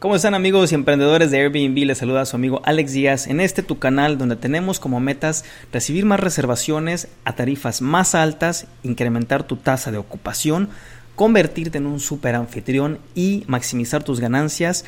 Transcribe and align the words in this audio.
¿Cómo 0.00 0.14
están 0.14 0.34
amigos 0.34 0.70
y 0.70 0.76
emprendedores 0.76 1.32
de 1.32 1.40
Airbnb? 1.40 1.84
Les 1.84 1.98
saluda 1.98 2.24
su 2.24 2.36
amigo 2.36 2.62
Alex 2.64 2.92
Díaz 2.92 3.26
en 3.26 3.40
este 3.40 3.64
tu 3.64 3.80
canal 3.80 4.16
donde 4.16 4.36
tenemos 4.36 4.78
como 4.78 5.00
metas 5.00 5.44
recibir 5.72 6.04
más 6.04 6.20
reservaciones 6.20 7.08
a 7.24 7.34
tarifas 7.34 7.82
más 7.82 8.14
altas, 8.14 8.68
incrementar 8.84 9.42
tu 9.42 9.56
tasa 9.56 9.90
de 9.90 9.98
ocupación, 9.98 10.68
convertirte 11.16 11.78
en 11.78 11.86
un 11.86 11.98
super 11.98 12.36
anfitrión 12.36 13.00
y 13.16 13.42
maximizar 13.48 14.04
tus 14.04 14.20
ganancias 14.20 14.84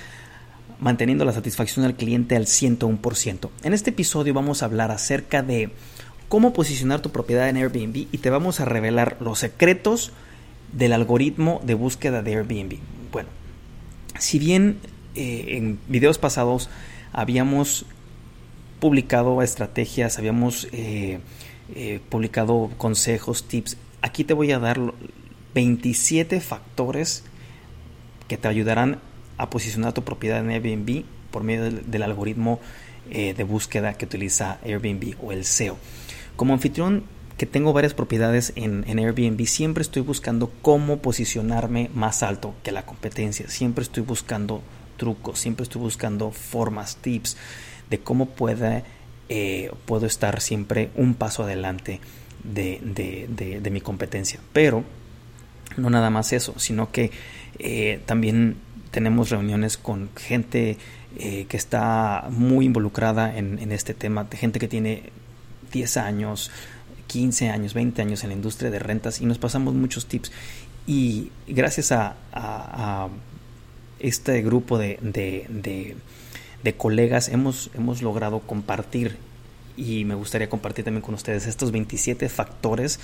manteniendo 0.79 1.25
la 1.25 1.33
satisfacción 1.33 1.85
del 1.85 1.97
cliente 1.97 2.37
al 2.37 2.47
101%. 2.47 3.51
En 3.65 3.75
este 3.75 3.91
episodio 3.91 4.33
vamos 4.33 4.63
a 4.63 4.67
hablar 4.67 4.93
acerca 4.93 5.43
de 5.43 5.73
cómo 6.29 6.53
posicionar 6.53 7.01
tu 7.01 7.11
propiedad 7.11 7.49
en 7.49 7.57
Airbnb 7.57 8.07
y 8.13 8.19
te 8.19 8.31
vamos 8.31 8.61
a 8.61 8.65
revelar 8.65 9.17
los 9.19 9.41
secretos 9.41 10.13
del 10.73 10.93
algoritmo 10.93 11.61
de 11.65 11.75
búsqueda 11.75 12.23
de 12.23 12.37
Airbnb. 12.37 12.79
Bueno, 13.11 13.29
si 14.17 14.39
bien 14.39 14.79
eh, 15.15 15.57
en 15.57 15.79
videos 15.89 16.19
pasados 16.19 16.71
habíamos 17.13 17.85
publicado 18.79 19.43
estrategias, 19.43 20.19
habíamos 20.19 20.69
eh, 20.73 21.19
eh, 21.75 22.01
publicado 22.09 22.71
consejos, 22.79 23.49
tips. 23.49 23.77
Aquí 24.03 24.25
te 24.25 24.35
voy 24.35 24.53
a 24.53 24.59
dar 24.59 24.81
27 25.55 26.41
factores 26.41 27.25
que 28.29 28.37
te 28.37 28.49
ayudarán 28.49 29.01
a 29.37 29.51
posicionar 29.51 29.93
tu 29.93 30.05
propiedad 30.05 30.39
en 30.39 30.51
Airbnb 30.51 31.05
por 31.31 31.43
medio 31.43 31.71
del, 31.71 32.03
algoritmo 32.03 32.61
de 33.11 33.45
búsqueda 33.45 33.95
que 33.95 34.05
utiliza 34.05 34.59
Airbnb 34.65 35.17
o 35.23 35.33
el 35.33 35.45
SEO. 35.45 35.77
Como 36.37 36.55
anfitrión 36.55 37.03
que 37.37 37.47
tengo 37.47 37.73
varias 37.73 37.95
propiedades 37.95 38.53
en, 38.55 38.85
en, 38.87 38.99
Airbnb, 38.99 39.45
siempre 39.47 39.83
estoy 39.83 40.03
buscando 40.03 40.53
cómo 40.63 40.99
posicionarme 40.99 41.91
más 41.95 42.23
alto 42.23 42.55
que 42.63 42.71
la 42.71 42.87
competencia. 42.87 43.49
Siempre 43.49 43.83
estoy 43.83 44.03
buscando 44.03 44.63
trucos, 45.01 45.41
siempre 45.41 45.63
estoy 45.63 45.81
buscando 45.81 46.31
formas, 46.31 46.97
tips 46.97 47.39
de 47.89 48.01
cómo 48.01 48.27
puede, 48.27 48.85
eh, 49.31 49.73
puedo 49.87 50.05
estar 50.05 50.43
siempre 50.43 50.91
un 50.95 51.15
paso 51.15 51.43
adelante 51.43 52.01
de, 52.45 53.71
mi 53.73 53.81
competencia. 53.81 54.41
Pero 54.53 54.85
no 55.79 55.89
nada 55.89 56.11
más 56.11 56.35
eso, 56.35 56.53
sino 56.59 56.93
que 56.93 57.11
eh, 57.59 58.03
también 58.05 58.57
tenemos 58.91 59.31
reuniones 59.31 59.79
con 59.79 60.11
gente 60.17 60.77
eh, 61.19 61.47
que 61.49 61.57
está 61.57 62.27
muy 62.29 62.67
involucrada 62.67 63.35
en, 63.39 63.73
este 63.73 63.95
tema, 63.95 64.25
de 64.25 64.37
gente 64.37 64.59
que 64.59 64.69
tiene 64.69 65.05
10 65.73 65.97
años, 65.97 66.51
15 67.07 67.49
años, 67.49 67.73
20 67.73 68.03
años 68.03 68.23
en 68.23 68.29
la 68.29 68.37
industria 68.37 68.71
de 68.71 68.79
rentas 68.79 69.23
y 69.23 69.25
nos 69.25 69.39
pasamos 69.39 69.73
muchos 69.73 70.05
tips. 70.05 70.31
Y 70.87 71.31
gracias 71.49 71.91
a 71.91 73.09
este 74.01 74.43
grupo 74.43 74.79
de, 74.79 74.99
de, 75.03 76.75
colegas 76.77 77.29
hemos, 77.29 77.71
hemos 77.75 78.03
logrado 78.03 78.41
compartir 78.41 79.17
y 79.77 80.05
me 80.05 80.15
gustaría 80.15 80.49
compartir 80.49 80.85
también 80.85 81.03
con 81.03 81.15
ustedes 81.15 81.47
estos 81.47 81.73
27 81.73 82.29
factores 82.29 83.01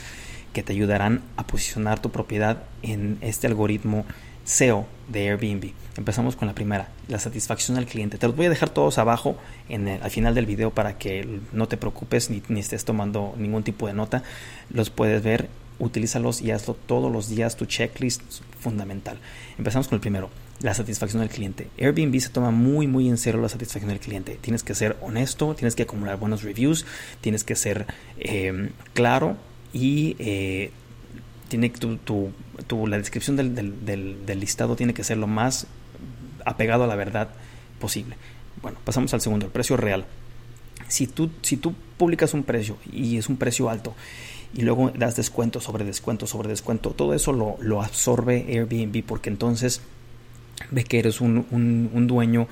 que 0.52 0.62
te 0.62 0.72
ayudarán 0.72 1.22
a 1.36 1.46
posicionar 1.46 2.00
tu 2.00 2.10
propiedad 2.10 2.62
en 2.82 3.18
este 3.20 3.46
algoritmo 3.46 4.04
SEO 4.44 4.86
de 5.08 5.30
Airbnb. 5.30 5.72
Empezamos 5.96 6.36
con 6.36 6.46
la 6.46 6.54
primera, 6.54 6.88
la 7.08 7.18
satisfacción 7.18 7.76
al 7.76 7.86
cliente. 7.86 8.16
Te 8.16 8.26
los 8.26 8.36
voy 8.36 8.46
a 8.46 8.50
dejar 8.50 8.70
todos 8.70 8.98
abajo 8.98 9.36
en 9.68 9.88
al 9.88 10.10
final 10.10 10.34
del 10.34 10.46
video 10.46 10.70
para 10.70 10.98
que 10.98 11.40
no 11.52 11.68
te 11.68 11.76
preocupes 11.76 12.30
ni, 12.30 12.60
estés 12.60 12.84
tomando 12.84 13.34
ningún 13.36 13.64
tipo 13.64 13.86
de 13.86 13.94
nota. 13.94 14.22
Los 14.70 14.88
puedes 14.90 15.22
ver, 15.22 15.48
utilízalos 15.78 16.40
y 16.40 16.52
hazlo 16.52 16.74
todos 16.74 17.10
los 17.10 17.28
días. 17.28 17.56
Tu 17.56 17.66
checklist 17.66 18.22
fundamental. 18.60 19.18
Empezamos 19.58 19.88
con 19.88 19.96
el 19.96 20.00
primero, 20.00 20.30
la 20.60 20.74
satisfacción 20.74 21.20
del 21.20 21.30
cliente. 21.30 21.68
Airbnb 21.78 22.18
se 22.20 22.30
toma 22.30 22.50
muy 22.50 22.86
muy 22.86 23.08
en 23.08 23.18
serio 23.18 23.40
la 23.40 23.48
satisfacción 23.48 23.90
del 23.90 24.00
cliente. 24.00 24.38
Tienes 24.40 24.62
que 24.62 24.74
ser 24.74 24.96
honesto, 25.00 25.54
tienes 25.54 25.74
que 25.74 25.82
acumular 25.82 26.18
buenos 26.18 26.42
reviews, 26.42 26.86
tienes 27.20 27.44
que 27.44 27.56
ser 27.56 27.86
eh, 28.18 28.70
claro 28.94 29.36
y 29.72 30.16
eh, 30.18 30.70
tiene 31.48 31.70
tu, 31.70 31.96
tu, 31.98 32.86
la 32.86 32.98
descripción 32.98 33.36
del, 33.36 33.54
del, 33.54 34.40
listado 34.40 34.76
tiene 34.76 34.94
que 34.94 35.04
ser 35.04 35.18
lo 35.18 35.26
más 35.26 35.66
apegado 36.44 36.84
a 36.84 36.86
la 36.86 36.96
verdad 36.96 37.28
posible. 37.80 38.16
Bueno, 38.62 38.78
pasamos 38.84 39.12
al 39.14 39.20
segundo, 39.20 39.46
el 39.46 39.52
precio 39.52 39.76
real. 39.76 40.06
Si 40.88 41.06
tú, 41.06 41.30
si 41.42 41.56
tú 41.56 41.74
publicas 41.96 42.34
un 42.34 42.42
precio 42.42 42.76
y 42.90 43.18
es 43.18 43.28
un 43.28 43.36
precio 43.36 43.68
alto 43.68 43.94
y 44.54 44.62
luego 44.62 44.90
das 44.90 45.16
descuento 45.16 45.60
sobre 45.60 45.84
descuento 45.84 46.26
sobre 46.26 46.48
descuento, 46.48 46.90
todo 46.90 47.14
eso 47.14 47.32
lo, 47.32 47.56
lo 47.60 47.82
absorbe 47.82 48.46
Airbnb 48.48 49.04
porque 49.04 49.28
entonces 49.28 49.82
ve 50.70 50.84
que 50.84 50.98
eres 50.98 51.20
un, 51.20 51.46
un, 51.50 52.06
dueño 52.06 52.48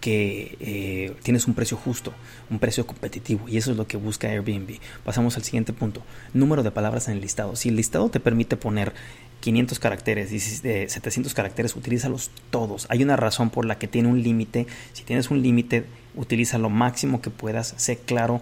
que 0.00 0.56
eh, 0.60 1.14
tienes 1.22 1.46
un 1.46 1.54
precio 1.54 1.76
justo, 1.76 2.12
un 2.48 2.58
precio 2.58 2.86
competitivo 2.86 3.48
y 3.48 3.58
eso 3.58 3.70
es 3.70 3.76
lo 3.76 3.86
que 3.86 3.96
busca 3.96 4.28
Airbnb. 4.28 4.78
Pasamos 5.04 5.36
al 5.36 5.44
siguiente 5.44 5.72
punto, 5.72 6.02
número 6.32 6.62
de 6.62 6.70
palabras 6.70 7.08
en 7.08 7.14
el 7.14 7.20
listado. 7.20 7.56
Si 7.56 7.68
el 7.68 7.76
listado 7.76 8.08
te 8.08 8.20
permite 8.20 8.56
poner 8.56 8.92
500 9.40 9.78
caracteres, 9.78 10.30
700 10.30 11.34
caracteres, 11.34 11.76
utilízalos 11.76 12.30
todos. 12.50 12.86
Hay 12.90 13.02
una 13.02 13.16
razón 13.16 13.50
por 13.50 13.64
la 13.64 13.78
que 13.78 13.88
tiene 13.88 14.08
un 14.08 14.22
límite. 14.22 14.66
Si 14.92 15.02
tienes 15.02 15.30
un 15.30 15.42
límite, 15.42 15.84
utiliza 16.14 16.58
lo 16.58 16.70
máximo 16.70 17.20
que 17.20 17.30
puedas, 17.30 17.74
sé 17.76 17.96
claro, 17.98 18.40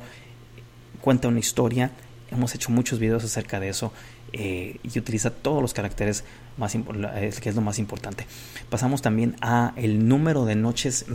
cuenta 1.01 1.29
una 1.29 1.39
historia. 1.39 1.93
Hemos 2.31 2.55
hecho 2.55 2.71
muchos 2.71 2.99
videos 2.99 3.25
acerca 3.25 3.59
de 3.59 3.71
eso 3.71 3.93
eh, 4.33 4.77
y 4.83 4.99
utiliza 4.99 5.31
todos 5.31 5.63
los 5.63 5.73
caracteres 5.73 6.25
más 6.59 6.73
que 6.73 7.49
es 7.49 7.55
lo 7.55 7.63
más 7.63 7.79
importante. 7.79 8.27
Pasamos 8.69 9.01
también 9.01 9.37
a 9.41 9.73
el 9.77 10.07
número 10.09 10.45
de 10.45 10.55
noches 10.55 11.07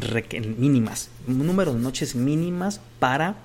mínimas, 0.57 1.09
número 1.28 1.74
de 1.74 1.79
noches 1.79 2.16
mínimas 2.16 2.81
para 3.00 3.35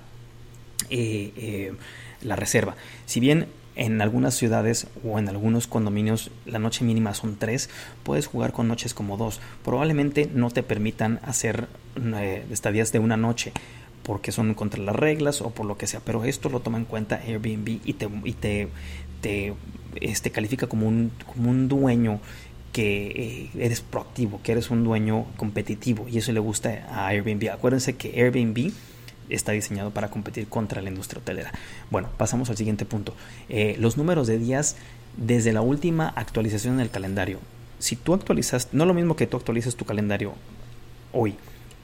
eh, 0.89 1.33
eh, 1.35 1.73
la 2.21 2.35
reserva. 2.35 2.75
Si 3.05 3.19
bien 3.19 3.47
en 3.75 4.01
algunas 4.01 4.33
ciudades 4.33 4.87
o 5.03 5.19
en 5.19 5.29
algunos 5.29 5.67
condominios 5.67 6.31
la 6.45 6.59
noche 6.59 6.83
mínima 6.83 7.13
son 7.13 7.35
tres, 7.37 7.69
puedes 8.03 8.27
jugar 8.27 8.53
con 8.53 8.67
noches 8.67 8.93
como 8.93 9.17
dos. 9.17 9.39
Probablemente 9.63 10.29
no 10.33 10.49
te 10.49 10.63
permitan 10.63 11.19
hacer 11.23 11.67
estadías 12.49 12.91
de 12.91 12.99
una 12.99 13.17
noche 13.17 13.53
porque 14.03 14.31
son 14.31 14.55
contra 14.55 14.81
las 14.81 14.95
reglas 14.95 15.39
o 15.41 15.51
por 15.51 15.67
lo 15.67 15.77
que 15.77 15.85
sea, 15.85 15.99
pero 15.99 16.23
esto 16.23 16.49
lo 16.49 16.61
toma 16.61 16.79
en 16.79 16.85
cuenta 16.85 17.17
Airbnb 17.17 17.79
y 17.83 17.93
te, 17.93 18.67
te 19.21 19.53
este, 19.95 20.31
califica 20.31 20.67
como 20.67 20.87
un, 20.87 21.11
como 21.25 21.49
un 21.49 21.67
dueño 21.67 22.19
que 22.71 23.07
eh, 23.07 23.49
eres 23.59 23.81
proactivo, 23.81 24.39
que 24.43 24.51
eres 24.51 24.69
un 24.69 24.83
dueño 24.83 25.25
competitivo 25.37 26.07
y 26.07 26.17
eso 26.17 26.31
le 26.31 26.39
gusta 26.39 26.85
a 26.91 27.07
Airbnb. 27.07 27.49
Acuérdense 27.51 27.95
que 27.95 28.21
Airbnb 28.21 28.71
está 29.29 29.51
diseñado 29.51 29.91
para 29.91 30.09
competir 30.09 30.47
contra 30.47 30.81
la 30.81 30.89
industria 30.89 31.21
hotelera. 31.21 31.51
Bueno, 31.89 32.09
pasamos 32.17 32.49
al 32.49 32.57
siguiente 32.57 32.85
punto. 32.85 33.15
Eh, 33.47 33.75
los 33.79 33.97
números 33.97 34.27
de 34.27 34.37
días 34.37 34.75
desde 35.17 35.53
la 35.53 35.61
última 35.61 36.09
actualización 36.09 36.75
en 36.75 36.79
el 36.81 36.89
calendario. 36.89 37.39
Si 37.79 37.95
tú 37.95 38.13
actualizas, 38.13 38.69
no 38.71 38.85
lo 38.85 38.93
mismo 38.93 39.15
que 39.15 39.27
tú 39.27 39.37
actualices 39.37 39.75
tu 39.75 39.85
calendario 39.85 40.33
hoy, 41.13 41.35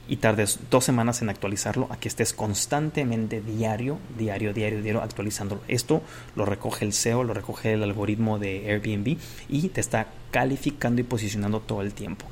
y 0.08 0.16
tardes 0.16 0.58
dos 0.70 0.84
semanas 0.84 1.22
en 1.22 1.28
actualizarlo 1.28 1.88
a 1.90 1.96
que 1.96 2.08
estés 2.08 2.32
constantemente 2.32 3.40
diario, 3.40 3.98
diario, 4.18 4.52
diario, 4.52 4.82
diario 4.82 5.02
actualizándolo. 5.02 5.60
Esto 5.68 6.02
lo 6.34 6.44
recoge 6.44 6.84
el 6.84 6.92
SEO, 6.92 7.24
lo 7.24 7.34
recoge 7.34 7.72
el 7.72 7.82
algoritmo 7.82 8.38
de 8.38 8.70
Airbnb 8.70 9.18
y 9.48 9.68
te 9.68 9.80
está 9.80 10.08
calificando 10.30 11.00
y 11.00 11.04
posicionando 11.04 11.60
todo 11.60 11.82
el 11.82 11.92
tiempo. 11.92 12.26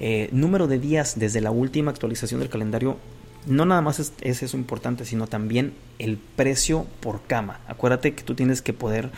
Eh, 0.00 0.28
número 0.32 0.68
de 0.68 0.78
días 0.78 1.18
desde 1.18 1.40
la 1.40 1.50
última 1.50 1.90
actualización 1.90 2.40
del 2.40 2.48
calendario. 2.48 2.98
No 3.46 3.64
nada 3.64 3.80
más 3.80 3.98
es, 3.98 4.12
eso 4.42 4.56
importante, 4.56 5.04
sino 5.04 5.26
también 5.26 5.72
el 5.98 6.18
precio 6.18 6.86
por 7.00 7.22
cama. 7.22 7.60
Acuérdate 7.66 8.14
que 8.14 8.22
tú 8.22 8.34
tienes 8.34 8.62
que 8.62 8.72
poder, 8.72 9.10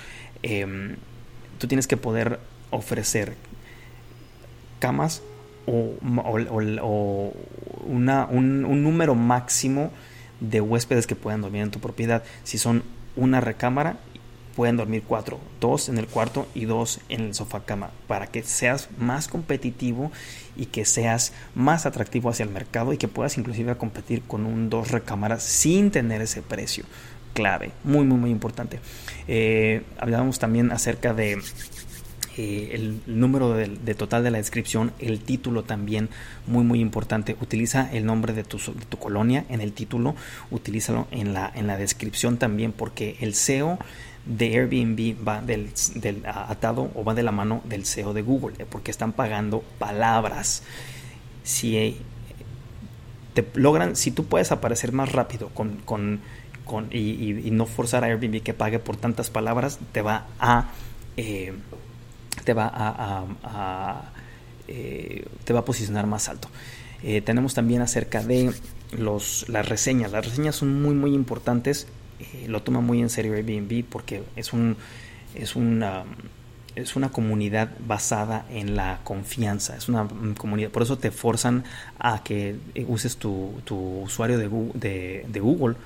em, 0.42 0.96
tú 1.58 1.66
tienes 1.66 1.86
que 1.86 1.96
poder 1.96 2.38
ofrecer 2.70 3.34
camas 4.78 5.22
o, 5.66 5.94
una, 7.84 8.27
un, 8.27 8.82
número 8.82 9.15
máximo 9.15 9.91
de 10.41 10.60
huéspedes 10.60 11.06
que 11.06 11.16
puedan 11.16 11.42
dormir 11.42 11.62
en 11.62 11.71
tu 11.71 11.80
propiedad. 11.80 12.22
Si 12.44 12.59
son 12.59 12.82
una 13.16 13.41
recámara, 13.41 13.98
pueden 14.56 14.77
dormir 14.77 15.03
cuatro, 15.06 15.38
dos 15.60 15.88
en 15.88 15.98
el 15.98 16.06
cuarto 16.06 16.48
y 16.54 16.65
dos 16.65 17.00
en 17.09 17.21
el 17.22 17.34
sofá 17.34 17.65
cama, 17.65 17.91
para 18.06 18.27
que 18.27 18.42
seas 18.42 18.88
más 18.98 19.28
competitivo 19.28 20.10
y 20.56 20.66
que 20.66 20.84
seas 20.84 21.32
más 21.54 21.86
atractivo 21.86 22.30
hacia 22.30 22.44
el 22.44 22.50
mercado 22.50 22.92
y 22.92 22.98
que 22.98 23.09
puedas 23.09 23.38
inclusive 23.38 23.77
competir 23.77 24.22
con 24.22 24.47
un 24.47 24.71
dos 24.71 24.91
recámaras 24.91 25.42
sin 25.42 25.91
tener 25.91 26.21
ese 26.22 26.42
precio 26.42 26.84
clave, 27.32 27.72
muy 27.84 28.04
muy 28.04 28.18
muy 28.18 28.30
importante. 28.30 28.80
Eh, 29.28 29.82
hablábamos 29.98 30.38
también 30.38 30.72
acerca 30.72 31.15
de 31.15 31.38
eh, 32.36 32.71
el 32.72 33.00
número 33.06 33.54
de, 33.54 33.94
total 33.94 34.22
de 34.22 34.30
la 34.30 34.38
descripción, 34.38 34.92
el 34.98 35.21
título 35.21 35.65
también 35.65 36.09
muy 36.47 36.65
muy 36.65 36.80
importante. 36.80 37.36
Utiliza 37.41 37.91
el 37.92 38.06
nombre 38.06 38.32
de 38.32 38.44
tu, 38.44 38.59
tu 38.59 38.98
colonia 38.98 39.44
en 39.48 39.60
el 39.60 39.72
título, 39.72 40.15
utilízalo 40.50 41.09
en 41.10 41.32
la, 41.32 41.50
en 41.54 41.66
la 41.66 41.77
descripción 41.77 42.36
también 42.36 42.72
porque 42.72 43.16
el 43.21 43.34
SEO 43.34 43.78
de 44.27 44.47
Airbnb 44.59 45.16
va 45.27 45.41
del, 45.41 45.71
atado 46.27 46.91
o 46.94 47.04
va 47.04 47.15
de 47.15 47.22
la 47.22 47.32
mano 47.32 47.62
del 47.65 47.84
SEO 47.84 48.12
de 48.12 48.22
Google, 48.22 48.56
eh, 48.59 48.66
porque 48.68 48.91
están 48.91 49.12
pagando 49.12 49.65
palabras. 49.78 50.62
si 51.42 51.98
te 53.34 53.47
logran, 53.54 53.97
si 53.97 54.10
tú 54.10 54.24
puedes 54.27 54.53
aparecer 54.53 54.92
más 54.92 55.12
rápido 55.12 55.48
con, 55.50 55.77
con, 55.84 56.21
con 56.65 56.88
y, 56.92 57.50
no 57.50 57.66
forzar 57.66 58.04
a 58.04 58.09
Airbnb 58.09 58.42
que 58.42 58.54
pague 58.54 58.78
por 58.78 58.97
tantas 58.97 59.30
palabras, 59.30 59.78
te 59.92 60.03
va 60.03 60.27
a 60.38 60.71
eh, 61.16 61.53
te 62.45 62.54
va 62.54 62.71
a, 62.72 64.03
eh, 64.69 65.27
te 65.45 65.53
va 65.53 65.60
a 65.60 65.65
posicionar 65.65 66.07
más 66.07 66.28
alto. 66.28 66.48
Eh, 67.03 67.21
tenemos 67.22 67.54
también 67.54 67.83
acerca 67.83 68.22
de 68.22 68.53
los, 68.92 69.48
las 69.48 69.69
reseñas. 69.69 70.13
Las 70.13 70.27
reseñas 70.27 70.57
son 70.57 70.83
muy 70.83 70.95
muy 70.95 71.15
importantes. 71.15 71.87
lo 72.47 72.63
toma 72.63 72.81
muy 72.81 73.01
en 73.01 73.09
serio 73.09 73.34
Airbnb 73.34 73.84
porque 73.89 74.22
es 74.37 74.53
un 74.53 74.77
es 75.34 75.57
una 75.57 76.04
es 76.77 76.97
una 76.97 77.10
comunidad 77.10 77.71
basada 77.87 78.47
en 78.51 78.77
la 78.77 79.01
confianza, 79.04 79.77
es 79.77 79.89
una 79.89 80.07
comunidad, 80.37 80.71
por 80.71 80.83
eso 80.83 80.98
te 80.98 81.10
forzan 81.10 81.65
a 81.98 82.22
que 82.22 82.57
uses 82.87 83.16
tu, 83.16 83.53
usuario 84.04 84.39
de 84.39 84.48
de, 85.28 85.41
Google 85.41 85.77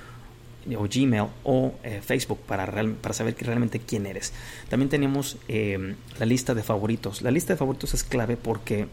o 0.77 0.89
Gmail 0.89 1.29
o 1.45 1.75
eh, 1.83 2.01
Facebook 2.05 2.39
para, 2.47 2.67
para 2.67 3.15
saber 3.15 3.37
realmente 3.41 3.81
quién 3.81 4.07
eres. 4.07 4.33
También 4.69 4.89
tenemos 4.89 5.37
eh, 5.49 5.95
la 6.19 6.27
lista 6.27 6.55
de 6.55 6.63
favoritos. 6.63 7.23
La 7.23 7.31
lista 7.31 7.53
de 7.53 7.59
favoritos 7.59 7.95
es 7.95 8.05
clave 8.05 8.37
porque 8.37 8.87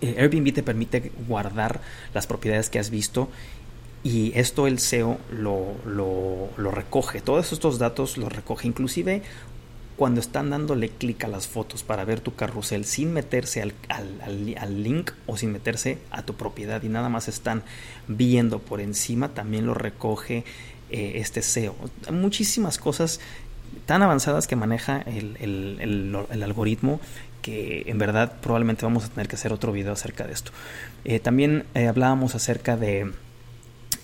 eh, 0.00 0.16
Airbnb 0.18 0.52
te 0.52 0.62
permite 0.62 1.12
guardar 1.26 1.80
las 2.14 2.26
propiedades 2.26 2.70
que 2.70 2.78
has 2.78 2.90
visto 2.90 3.28
y 4.04 4.32
esto 4.36 4.66
el 4.66 4.78
SEO 4.78 5.18
lo, 5.32 5.74
lo, 5.84 6.50
lo, 6.56 6.70
recoge. 6.70 7.20
Todos 7.20 7.52
estos 7.52 7.78
datos 7.78 8.18
los 8.18 8.32
recoge. 8.32 8.68
Inclusive 8.68 9.22
cuando 9.96 10.20
están 10.20 10.50
dándole 10.50 10.90
clic 10.90 11.24
a 11.24 11.28
las 11.28 11.46
fotos 11.46 11.82
para 11.82 12.04
ver 12.04 12.20
tu 12.20 12.34
carrusel 12.34 12.84
sin 12.84 13.12
meterse 13.12 13.62
al, 13.62 13.72
al, 13.88 14.82
link 14.82 15.10
o 15.26 15.36
sin 15.36 15.52
meterse 15.52 15.98
a 16.10 16.22
tu 16.22 16.34
propiedad 16.34 16.82
y 16.82 16.88
nada 16.88 17.08
más 17.08 17.28
están 17.28 17.62
viendo 18.06 18.58
por 18.58 18.80
encima, 18.80 19.30
también 19.30 19.64
lo 19.64 19.72
recoge 19.72 20.44
eh, 20.90 21.12
este 21.16 21.40
SEO. 21.40 21.74
Muchísimas 22.12 22.78
cosas 22.78 23.20
tan 23.86 24.02
avanzadas 24.02 24.46
que 24.46 24.54
maneja 24.54 25.00
el, 25.00 25.36
el, 25.40 26.42
algoritmo 26.42 27.00
que 27.40 27.84
en 27.86 27.98
verdad 27.98 28.34
probablemente 28.42 28.84
vamos 28.84 29.04
a 29.04 29.08
tener 29.08 29.28
que 29.28 29.36
hacer 29.36 29.52
otro 29.52 29.72
video 29.72 29.92
acerca 29.92 30.26
de 30.26 30.34
esto. 30.34 30.50
Eh, 31.04 31.20
también 31.20 31.64
eh, 31.74 31.86
hablábamos 31.86 32.34
acerca 32.34 32.76
de 32.76 33.12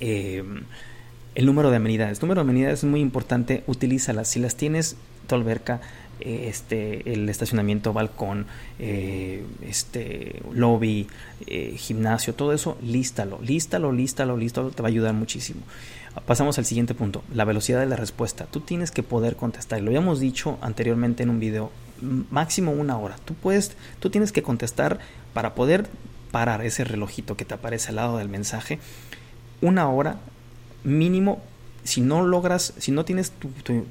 el 0.00 1.46
número 1.46 1.70
de 1.70 1.76
amenidades. 1.76 2.18
El 2.18 2.22
número 2.22 2.40
de 2.40 2.50
amenidades 2.50 2.78
es 2.80 2.84
muy 2.84 3.00
importante, 3.00 3.62
utilízalas. 3.66 4.28
Si 4.28 4.40
las 4.40 4.56
tienes 4.56 4.96
alberca, 5.34 5.80
eh, 6.20 6.46
este, 6.48 7.12
el 7.12 7.28
estacionamiento, 7.28 7.92
balcón, 7.92 8.46
eh, 8.78 9.44
este, 9.62 10.40
lobby, 10.52 11.08
eh, 11.46 11.74
gimnasio, 11.76 12.34
todo 12.34 12.52
eso, 12.52 12.78
lístalo, 12.80 13.40
lístalo, 13.42 13.90
lístalo, 13.90 14.36
lístalo, 14.36 14.70
te 14.70 14.82
va 14.82 14.88
a 14.88 14.90
ayudar 14.90 15.14
muchísimo. 15.14 15.62
Pasamos 16.26 16.58
al 16.58 16.64
siguiente 16.64 16.94
punto, 16.94 17.24
la 17.34 17.44
velocidad 17.44 17.80
de 17.80 17.86
la 17.86 17.96
respuesta. 17.96 18.46
Tú 18.46 18.60
tienes 18.60 18.90
que 18.90 19.02
poder 19.02 19.34
contestar. 19.34 19.80
Lo 19.80 19.88
habíamos 19.88 20.20
dicho 20.20 20.58
anteriormente 20.60 21.22
en 21.22 21.30
un 21.30 21.40
video, 21.40 21.72
máximo 22.30 22.70
una 22.72 22.98
hora. 22.98 23.16
Tú 23.24 23.34
puedes, 23.34 23.72
tú 23.98 24.10
tienes 24.10 24.30
que 24.30 24.42
contestar 24.42 25.00
para 25.32 25.54
poder 25.54 25.88
parar 26.30 26.64
ese 26.64 26.84
relojito 26.84 27.36
que 27.36 27.44
te 27.44 27.54
aparece 27.54 27.88
al 27.88 27.96
lado 27.96 28.18
del 28.18 28.28
mensaje. 28.28 28.78
Una 29.60 29.88
hora 29.88 30.18
mínimo 30.84 31.42
si 31.84 32.00
no 32.00 32.22
logras, 32.22 32.74
si 32.78 32.92
no 32.92 33.04
tienes 33.04 33.32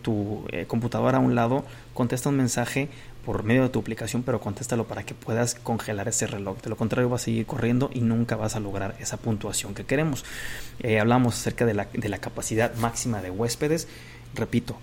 tu, 0.02 0.46
eh, 0.52 0.66
computadora 0.68 1.18
a 1.18 1.22
un 1.22 1.36
lado, 1.36 1.66
contesta 1.94 2.30
un 2.30 2.38
mensaje 2.38 2.90
por 3.26 3.44
medio 3.44 3.64
de 3.64 3.70
tu 3.70 3.80
aplicación, 3.80 4.24
pero 4.24 4.40
contéstalo 4.40 4.88
para 4.88 5.04
que 5.04 5.14
puedas 5.14 5.56
congelar 5.56 6.08
ese 6.08 6.26
reloj. 6.26 6.62
De 6.62 6.70
lo 6.70 6.78
contrario, 6.78 7.10
vas 7.10 7.22
a 7.22 7.26
seguir 7.26 7.46
corriendo 7.46 7.92
y 7.94 8.02
nunca 8.02 8.36
vas 8.36 8.56
a 8.56 8.60
lograr 8.60 8.96
esa 9.00 9.18
puntuación 9.18 9.76
que 9.76 9.86
queremos. 9.86 10.26
Eh, 10.80 11.00
hablamos 11.00 11.36
acerca 11.36 11.66
de 11.66 11.74
la, 11.74 11.88
de 11.94 12.10
la 12.10 12.18
capacidad 12.18 12.74
máxima 12.76 13.22
de 13.22 13.30
huéspedes. 13.30 13.88
Repito, 14.34 14.78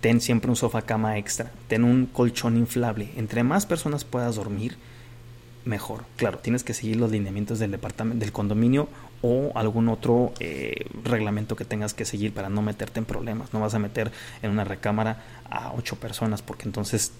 ten 0.00 0.20
siempre 0.20 0.50
un 0.50 0.56
sofá 0.56 0.82
cama 0.82 1.18
extra, 1.18 1.50
ten 1.68 1.84
un 1.84 2.06
colchón 2.06 2.56
inflable. 2.56 3.10
Entre 3.16 3.42
más 3.42 3.66
personas 3.66 4.04
puedas 4.04 4.36
dormir, 4.36 4.76
mejor. 5.64 6.04
Claro, 6.16 6.38
tienes 6.38 6.64
que 6.64 6.74
seguir 6.74 6.96
los 6.96 7.10
lineamientos 7.10 7.58
del 7.58 7.72
departamento, 7.72 8.20
del 8.20 8.32
condominio 8.32 8.88
o 9.26 9.52
algún 9.54 9.88
otro 9.88 10.34
eh, 10.38 10.84
reglamento 11.02 11.56
que 11.56 11.64
tengas 11.64 11.94
que 11.94 12.04
seguir 12.04 12.34
para 12.34 12.50
no 12.50 12.60
meterte 12.60 12.98
en 12.98 13.06
problemas. 13.06 13.54
No 13.54 13.60
vas 13.60 13.72
a 13.72 13.78
meter 13.78 14.12
en 14.42 14.50
una 14.50 14.64
recámara 14.64 15.24
a 15.48 15.72
ocho 15.72 15.96
personas 15.96 16.42
porque 16.42 16.64
entonces 16.64 17.12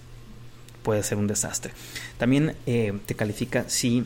puede 0.83 1.01
ser 1.01 1.17
un 1.17 1.25
desastre. 1.25 1.73
También 2.19 2.55
eh, 2.67 2.93
te 3.07 3.15
califica 3.15 3.67
si 3.69 4.05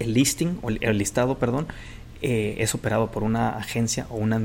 el 0.00 0.14
listing 0.14 0.58
o 0.62 0.70
el 0.70 0.98
listado, 0.98 1.38
perdón, 1.38 1.68
eh, 2.22 2.56
es 2.58 2.74
operado 2.74 3.10
por 3.10 3.22
una 3.22 3.56
agencia 3.56 4.06
o 4.10 4.16
una, 4.16 4.36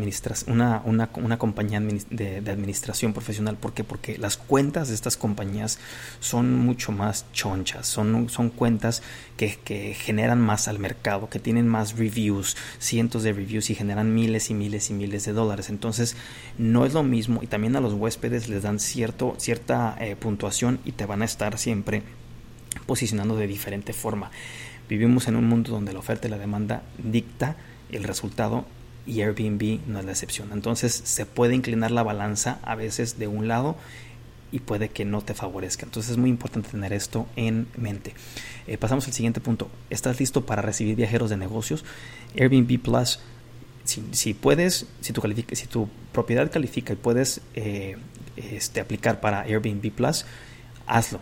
una, 0.48 0.81
una, 0.86 1.10
una 1.16 1.38
compañía 1.38 1.81
de, 1.81 2.38
administración 2.38 3.12
profesional. 3.12 3.57
¿Por 3.57 3.74
qué? 3.74 3.83
Porque 3.83 4.18
las 4.18 4.38
cuentas 4.38 4.88
de 4.88 4.95
estas 4.95 5.18
compañías 5.18 5.77
son 6.19 6.54
mucho 6.54 6.92
más 6.92 7.25
chonchas, 7.33 7.86
son, 7.86 8.30
son 8.30 8.50
cuentas 8.50 9.04
que, 9.36 9.57
que 9.63 9.94
generan 9.94 10.39
más 10.39 10.68
al 10.68 10.80
mercado, 10.80 11.30
que 11.30 11.39
tienen 11.39 11.68
más 11.68 11.98
reviews, 11.98 12.56
cientos 12.80 13.24
de 13.24 13.33
reviews 13.33 13.69
y 13.69 13.75
generan 13.75 14.13
miles 14.13 14.50
y 14.50 14.54
miles 14.54 14.89
y 14.89 14.94
miles 14.94 15.25
de 15.25 15.33
dólares. 15.33 15.69
Entonces, 15.69 16.16
no 16.57 16.86
es 16.86 16.94
lo 16.94 17.04
mismo 17.04 17.44
y 17.44 17.48
también 17.48 17.75
a 17.75 17.81
los 17.81 17.94
huéspedes 17.94 18.48
les 18.48 18.63
dan 18.63 18.80
cierto, 18.80 19.36
cierta 19.38 19.98
eh, 20.00 20.16
puntuación 20.16 20.80
y 20.86 20.94
te 20.94 21.06
van 21.06 21.22
a 21.22 21.25
estar 21.25 21.57
siempre 21.57 22.04
posicionando 22.86 23.36
de 23.36 23.48
diferente 23.48 23.94
forma. 23.94 24.31
Vivimos 24.90 25.28
en 25.28 25.36
un 25.36 25.48
mundo 25.48 25.72
donde 25.72 25.94
la 25.94 26.00
oferta 26.00 26.28
y 26.28 26.32
la 26.32 26.38
demanda 26.38 26.84
dicta 26.98 27.56
el 27.92 28.04
resultado 28.04 28.66
y 29.06 29.22
Airbnb 29.22 29.80
no 29.88 30.00
es 30.00 30.06
la 30.06 30.12
excepción. 30.12 30.50
Entonces 30.52 30.94
se 31.04 31.26
puede 31.26 31.56
inclinar 31.56 31.92
la 31.92 32.04
balanza 32.04 32.60
a 32.64 32.76
veces 32.76 33.18
de 33.18 33.28
un 33.28 33.48
lado 33.48 33.76
y 34.52 34.60
puede 34.60 34.90
que 34.90 35.06
no 35.06 35.22
te 35.22 35.34
favorezca. 35.34 35.86
Entonces 35.86 36.12
es 36.12 36.18
muy 36.18 36.30
importante 36.30 36.70
tener 36.70 36.94
esto 36.94 37.28
en 37.36 37.68
mente. 37.78 38.14
Eh, 38.68 38.78
pasamos 38.78 39.08
al 39.08 39.14
siguiente 39.14 39.42
punto. 39.42 39.70
¿Estás 39.90 40.20
listo 40.20 40.46
para 40.46 40.62
recibir 40.62 40.96
viajeros 40.96 41.30
de 41.30 41.38
negocios? 41.38 41.84
Airbnb 42.38 42.80
Plus, 42.80 43.20
si, 43.84 44.34
puedes, 44.34 44.88
si 45.02 45.14
tu, 45.14 45.90
propiedad 46.12 46.52
califica 46.52 46.94
y 46.94 46.96
puedes 46.96 47.42
eh, 47.54 47.98
este, 48.38 48.80
aplicar 48.80 49.20
para 49.20 49.42
Airbnb 49.42 49.92
Plus, 49.92 50.26
hazlo 50.88 51.20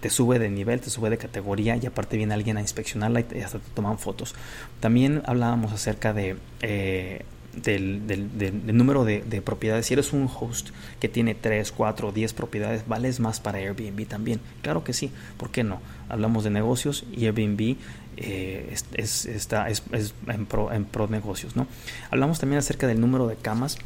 te 0.00 0.10
sube 0.10 0.38
de 0.38 0.48
nivel, 0.48 0.80
te 0.80 0.90
sube 0.90 1.10
de 1.10 1.18
categoría 1.18 1.76
y 1.76 1.86
aparte 1.86 2.16
viene 2.16 2.34
alguien 2.34 2.56
a 2.56 2.60
inspeccionarla 2.60 3.20
y 3.20 3.40
hasta 3.40 3.58
te 3.58 3.70
toman 3.74 3.98
fotos. 3.98 4.34
También 4.80 5.22
hablábamos 5.26 5.72
acerca 5.72 6.12
de... 6.12 6.36
Eh, 6.60 7.24
del, 7.62 8.76
número 8.76 9.04
de, 9.04 9.42
propiedades. 9.42 9.86
Si 9.86 9.94
eres 9.94 10.12
un 10.12 10.28
host 10.28 10.70
que 11.00 11.08
tiene 11.08 11.34
3, 11.34 11.72
4, 11.72 12.12
10 12.12 12.32
propiedades, 12.32 12.86
vales 12.86 13.20
más 13.20 13.40
para 13.40 13.58
Airbnb 13.58 14.06
también. 14.06 14.40
Claro 14.62 14.84
que 14.84 14.92
sí, 14.92 15.10
¿por 15.36 15.50
qué 15.50 15.64
no? 15.64 15.80
Hablamos 16.08 16.44
de 16.44 16.50
negocios 16.50 17.04
y 17.12 17.26
Airbnb 17.26 17.76
eh, 18.16 18.74
es, 18.94 19.26
está, 19.26 19.68
es, 19.68 19.82
en, 20.26 20.46
pro, 20.46 20.72
en 20.72 20.84
pro 20.84 21.08
negocios. 21.08 21.56
¿no? 21.56 21.66
Hablamos 22.10 22.38
también 22.38 22.58
acerca 22.58 22.86
del 22.86 23.00
número 23.00 23.26
de 23.26 23.36
camas. 23.36 23.78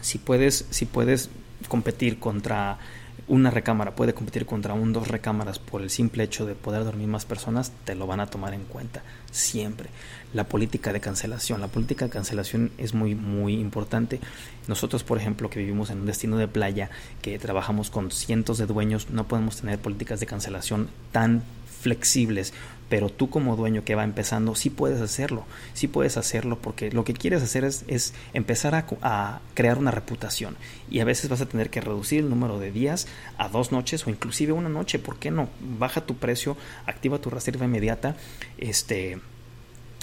Si 0.00 0.18
puedes, 0.18 0.66
si 0.70 0.86
puedes 0.86 1.30
competir 1.68 2.18
contra 2.18 2.78
una 3.26 3.50
recámara 3.50 3.94
puede 3.94 4.14
competir 4.14 4.44
contra 4.44 4.74
un 4.74 4.92
dos 4.92 5.08
recámaras 5.08 5.58
por 5.58 5.80
el 5.82 5.90
simple 5.90 6.24
hecho 6.24 6.44
de 6.46 6.54
poder 6.54 6.84
dormir 6.84 7.08
más 7.08 7.24
personas, 7.24 7.72
te 7.84 7.94
lo 7.94 8.06
van 8.06 8.20
a 8.20 8.26
tomar 8.26 8.54
en 8.54 8.64
cuenta 8.64 9.02
siempre. 9.30 9.88
La 10.32 10.44
política 10.44 10.92
de 10.92 11.00
cancelación, 11.00 11.60
la 11.60 11.68
política 11.68 12.04
de 12.04 12.10
cancelación 12.10 12.70
es 12.76 12.92
muy 12.92 13.14
muy 13.14 13.54
importante. 13.54 14.20
Nosotros, 14.68 15.04
por 15.04 15.18
ejemplo, 15.18 15.48
que 15.48 15.60
vivimos 15.60 15.90
en 15.90 16.00
un 16.00 16.06
destino 16.06 16.36
de 16.36 16.48
playa, 16.48 16.90
que 17.22 17.38
trabajamos 17.38 17.90
con 17.90 18.10
cientos 18.10 18.58
de 18.58 18.66
dueños, 18.66 19.08
no 19.10 19.26
podemos 19.26 19.56
tener 19.56 19.78
políticas 19.78 20.20
de 20.20 20.26
cancelación 20.26 20.88
tan 21.12 21.42
flexibles 21.80 22.52
pero 22.88 23.08
tú 23.08 23.30
como 23.30 23.56
dueño 23.56 23.84
que 23.84 23.94
va 23.94 24.04
empezando, 24.04 24.54
sí 24.54 24.70
puedes 24.70 25.00
hacerlo, 25.00 25.44
sí 25.72 25.88
puedes 25.88 26.16
hacerlo 26.16 26.58
porque 26.60 26.90
lo 26.90 27.04
que 27.04 27.14
quieres 27.14 27.42
hacer 27.42 27.64
es, 27.64 27.84
es 27.88 28.14
empezar 28.32 28.74
a, 28.74 29.40
crear 29.54 29.78
una 29.78 29.90
reputación 29.90 30.56
y 30.90 31.00
a 31.00 31.04
veces 31.04 31.30
vas 31.30 31.40
a 31.40 31.46
tener 31.46 31.70
que 31.70 31.80
reducir 31.80 32.20
el 32.20 32.30
número 32.30 32.58
de 32.58 32.70
días 32.70 33.06
a 33.38 33.48
dos 33.48 33.72
noches 33.72 34.06
o 34.06 34.10
inclusive 34.10 34.52
una 34.52 34.68
noche, 34.68 34.98
¿por 34.98 35.16
qué 35.16 35.30
no? 35.30 35.48
Baja 35.78 36.02
tu 36.02 36.16
precio, 36.16 36.56
activa 36.86 37.18
tu 37.18 37.30
reserva 37.30 37.64
inmediata, 37.64 38.16
este, 38.58 39.18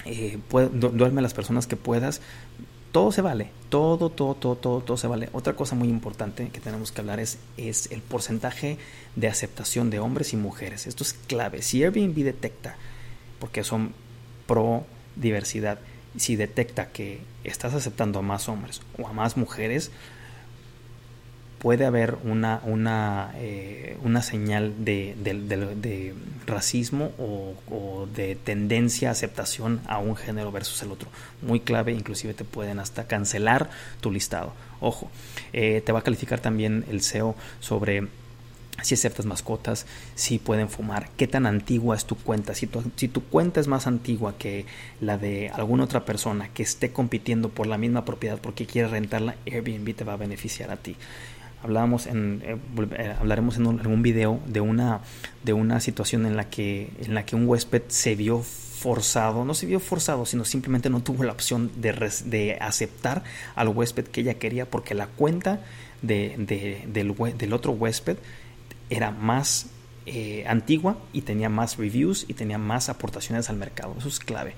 eh, 0.06 0.40
duerme 0.74 1.20
a 1.20 1.24
las 1.24 1.34
personas 1.34 1.68
que 1.68 1.76
puedas, 1.76 2.22
todo 2.91 3.12
se 3.12 3.21
vale, 3.21 3.51
todo, 3.69 4.10
todo, 4.10 4.36
todo, 4.36 4.55
todo, 4.55 4.81
todo 4.81 4.98
se 4.98 5.07
vale. 5.07 5.29
Otra 5.33 5.53
cosa 5.53 5.75
muy 5.75 5.88
importante 5.88 6.50
que 6.50 6.60
tenemos 6.60 6.91
que 6.91 7.01
hablar 7.01 7.19
es, 7.19 7.38
es 7.57 7.91
el 7.91 8.01
porcentaje 8.01 8.77
de 9.15 9.27
aceptación 9.27 9.89
de 9.89 10.00
hombres 10.00 10.33
y 10.33 10.38
mujeres. 10.38 10.88
Esto 10.88 11.03
es 11.03 11.13
clave. 11.13 11.62
Si 11.62 11.83
Airbnb 11.83 12.15
detecta, 12.15 12.75
porque 13.39 13.63
son 13.63 13.93
pro 14.45 14.86
diversidad, 15.15 15.79
si 16.17 16.36
detecta 16.36 16.89
que 16.89 17.21
estás 17.43 17.74
aceptando 17.74 18.19
a 18.19 18.21
más 18.21 18.50
hombres 18.50 18.81
o 18.98 19.07
a 19.07 19.13
más 19.13 19.38
mujeres, 19.38 19.91
puede 21.62 21.86
haber 21.86 22.18
una, 22.24 22.60
una, 22.65 23.34
eh, 23.36 23.96
una 24.03 24.24
señal 24.24 24.84
de, 24.84 25.15
de, 25.15 26.15
racismo 26.48 27.12
o, 27.20 28.08
de 28.15 28.36
tendencia 28.36 29.10
a 29.10 29.12
aceptación 29.12 29.80
a 29.86 30.00
un 30.00 30.15
género 30.15 30.51
versus 30.51 30.82
el 30.82 30.91
otro. 30.91 31.08
Muy 31.44 31.60
clave, 31.60 31.94
inclusive 31.94 32.34
te 32.34 32.44
pueden 32.44 32.80
hasta 32.80 33.06
cancelar 33.06 33.70
tu 34.01 34.12
listado. 34.12 34.53
Ojo, 34.80 35.12
eh, 35.53 35.82
te 35.86 35.91
va 35.91 36.00
a 36.00 36.01
calificar 36.01 36.39
también 36.39 36.84
el 36.89 37.01
SEO 37.01 37.36
sobre 37.60 38.08
si 38.82 38.96
aceptas 38.96 39.27
mascotas, 39.27 39.86
si 40.15 40.39
pueden 40.39 40.68
fumar, 40.68 41.10
qué 41.15 41.27
tan 41.27 41.46
antigua 41.46 41.96
es 41.96 42.06
tu 42.06 42.15
cuenta. 42.15 42.56
Si 42.56 42.65
tu, 42.65 42.84
si 42.96 43.08
tu, 43.08 43.22
cuenta 43.22 43.60
es 43.60 43.68
más 43.68 43.86
antigua 43.86 44.36
que 44.39 44.65
la 45.00 45.20
de 45.20 45.50
alguna 45.50 45.84
otra 45.84 46.06
persona 46.06 46.50
que 46.51 46.63
esté 46.63 46.91
compitiendo 46.91 47.50
por 47.50 47.68
la 47.68 47.77
misma 47.77 48.03
propiedad 48.03 48.39
porque 48.41 48.65
quiere 48.65 48.88
rentarla, 48.88 49.36
Airbnb 49.46 49.94
te 49.94 50.03
va 50.03 50.13
a 50.13 50.18
beneficiar 50.18 50.72
a 50.72 50.77
ti. 50.77 50.96
Hablábamos 51.63 52.08
en, 52.08 52.41
eh, 52.44 52.58
eh, 52.98 53.15
hablaremos 53.20 53.58
en 53.58 53.68
un, 53.68 54.01
video 54.01 54.39
de 54.48 54.62
una, 54.62 55.01
de 55.44 55.53
una 55.53 55.80
situación 55.80 56.25
en 56.25 56.36
la, 56.36 56.50
que, 56.50 56.89
en 57.00 57.13
la 57.13 57.25
que 57.25 57.36
un 57.36 57.48
huésped 57.48 57.84
se 57.88 58.15
vio 58.15 58.41
forzado, 58.41 59.46
no 59.46 59.53
se 59.53 59.68
vio 59.68 59.80
forzado, 59.80 60.25
sino 60.25 60.44
simplemente 60.44 60.89
no 60.89 61.01
tuvo 61.01 61.24
la 61.24 61.34
opción 61.34 61.72
de, 61.77 61.94
de 62.25 62.58
aceptar 62.60 63.24
al 63.56 63.68
huésped 63.68 64.06
que 64.06 64.22
ella 64.22 64.36
quería 64.36 64.65
porque 64.65 64.96
la 64.96 65.06
cuenta 65.08 65.62
de, 66.01 66.36
del, 66.88 67.15
del 67.38 67.53
otro 67.53 67.74
huésped 67.74 68.18
era 68.89 69.12
más 69.12 69.68
eh, 70.08 70.44
antigua 70.48 70.98
y 71.13 71.22
tenía 71.22 71.48
más 71.48 71.77
reviews 71.77 72.25
y 72.27 72.34
tenía 72.34 72.58
más 72.58 72.89
aportaciones 72.89 73.50
al 73.50 73.58
mercado. 73.58 73.96
Eso 74.00 74.08
es 74.08 74.20
clave. 74.20 74.56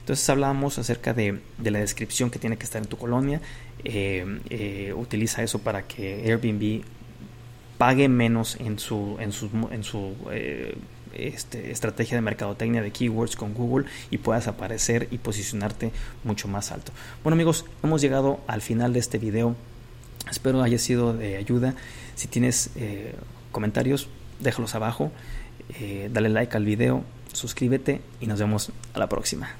Entonces 0.00 0.28
hablábamos 0.28 0.78
acerca 0.78 1.14
de, 1.14 1.40
la 1.62 1.78
descripción 1.78 2.30
que 2.30 2.38
tiene 2.38 2.56
que 2.56 2.64
estar 2.64 2.82
en 2.82 2.88
tu 2.88 2.96
colonia. 2.96 3.40
Eh, 3.84 4.40
eh, 4.50 4.92
utiliza 4.96 5.42
eso 5.42 5.60
para 5.60 5.86
que 5.86 6.22
Airbnb 6.24 6.82
pague 7.78 8.08
menos 8.08 8.56
en 8.60 8.78
su, 8.78 9.16
su 9.82 10.14
este, 11.14 11.70
estrategia 11.70 12.16
de 12.16 12.20
mercadotecnia 12.20 12.82
de 12.82 12.90
keywords 12.90 13.36
con 13.36 13.54
Google 13.54 13.86
y 14.10 14.18
puedas 14.18 14.48
aparecer 14.48 15.08
y 15.10 15.18
posicionarte 15.18 15.90
mucho 16.24 16.46
más 16.46 16.72
alto. 16.72 16.92
Bueno 17.22 17.34
amigos, 17.34 17.64
hemos 17.82 18.02
llegado 18.02 18.40
al 18.46 18.60
final 18.60 18.92
de 18.92 19.00
este 19.00 19.18
video. 19.18 19.56
Espero 20.30 20.62
haya 20.62 20.78
sido 20.78 21.14
de 21.14 21.38
ayuda. 21.38 21.74
Si 22.16 22.28
tienes 22.28 22.70
comentarios, 23.50 24.08
déjalos 24.40 24.74
abajo, 24.74 25.10
eh, 25.78 26.10
dale 26.12 26.28
like 26.28 26.56
al 26.56 26.64
video, 26.64 27.04
suscríbete 27.32 28.00
y 28.20 28.26
nos 28.26 28.38
vemos 28.40 28.72
a 28.94 28.98
la 28.98 29.08
próxima. 29.08 29.50